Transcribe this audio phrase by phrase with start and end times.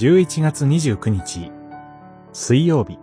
[0.00, 1.52] 11月29日。
[2.32, 2.98] 水曜日。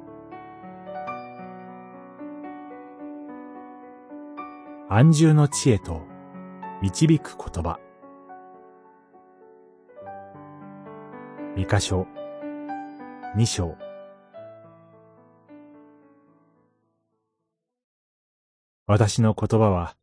[4.89, 6.01] 安住の知恵と
[6.81, 7.79] 導く言葉。
[11.55, 12.07] 三箇所。
[13.35, 13.77] 二章。
[18.87, 19.95] 私の言葉は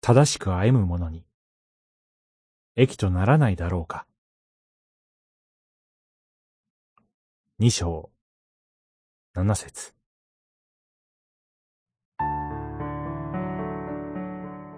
[0.00, 1.26] 正しく歩む者に
[2.76, 4.06] 益とならないだろうか。
[7.62, 8.08] 二章
[9.34, 9.92] 七節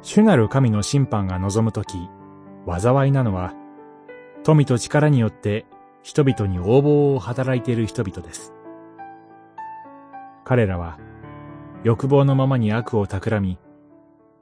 [0.02, 1.94] 主なる神の審判が望むとき、
[2.66, 3.54] 災いなのは、
[4.42, 5.64] 富と力によって
[6.02, 8.52] 人々に横暴を働いている人々です。
[10.44, 10.98] 彼らは、
[11.84, 13.60] 欲望のままに悪を企み、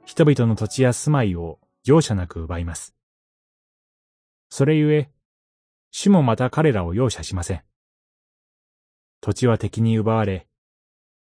[0.03, 2.95] 人々の土地や住まいを容赦なく奪います。
[4.49, 5.11] それゆえ、
[5.91, 7.61] 主もまた彼らを容赦しません。
[9.21, 10.47] 土地は敵に奪われ、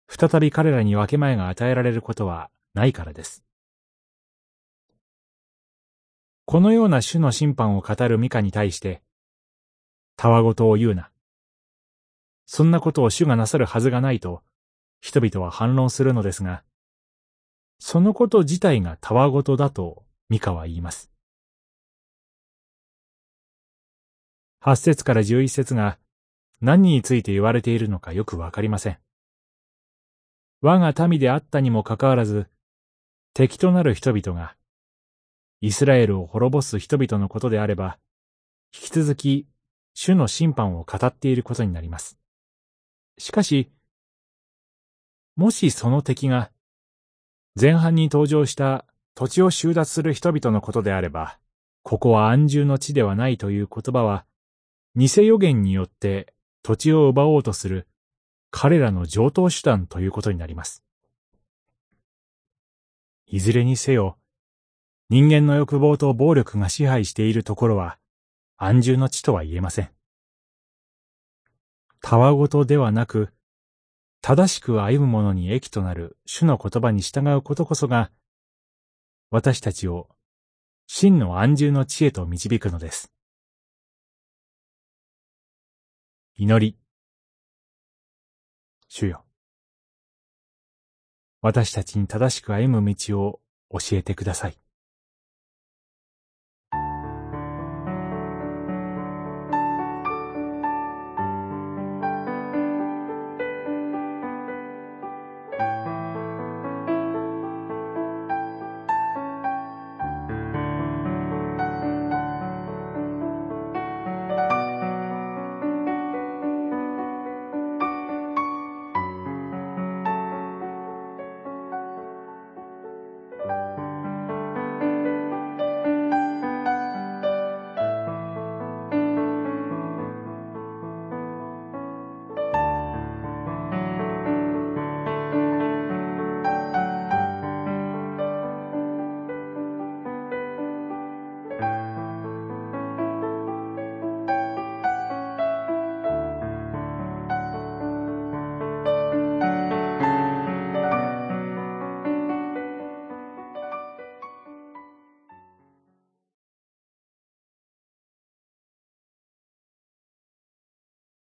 [0.08, 3.44] 再び彼らに分け前が与えられることはないからです。
[6.44, 9.02] このような種の審判を語るミカに対して、
[10.16, 11.10] たわごとを言うな。
[12.46, 14.42] そんなことを主がなさるはずがないと、
[15.00, 16.62] 人々は反論するのですが、
[17.80, 21.10] そのこと自体がたわごとだとミカは言います。
[24.60, 25.98] 八節から十一節が
[26.60, 28.98] 何について言われているのかよくわかりません。
[30.60, 32.48] 我が民であったにもかかわらず、
[33.32, 34.56] 敵となる人々が、
[35.62, 37.98] イスラエルを滅ぼす人々のことであれば、
[38.74, 39.46] 引き続き
[39.94, 42.18] 主の審判を語っていることになります。
[43.16, 43.70] しかし、
[45.36, 46.50] もしその敵が、
[47.58, 51.38] 前半に登場した土地を収奪する人々のことであれば、
[51.82, 54.26] ここは安住の地ではないという言葉は、
[54.94, 57.86] 偽予言によって土地を奪おうとする
[58.50, 60.82] 彼らの上等手段ということになります。
[63.26, 64.18] いずれにせよ、
[65.08, 67.98] 人間の欲望と暴力が支配しているところは
[68.56, 69.90] 安住の地とは言えません。
[72.02, 73.32] たわごとではなく、
[74.22, 78.10] 正しく歩む者に益となる主の言葉に従うことこそが、
[79.30, 80.08] 私たちを
[80.86, 83.12] 真の安住の地へと導くのです。
[86.36, 86.76] 祈り。
[88.88, 89.24] 主よ。
[91.42, 94.58] 私たちに正しく歩む道を教えてください。